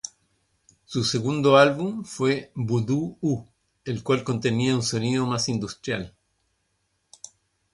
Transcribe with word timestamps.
Su 0.85 1.03
segundo 1.03 1.57
álbum 1.57 2.03
fue 2.05 2.51
"Voodoo-U", 2.55 3.45
el 3.85 4.01
cual 4.01 4.23
contenía 4.23 4.73
un 4.73 4.81
sonido 4.81 5.27
más 5.27 5.47
industrial. 5.47 6.15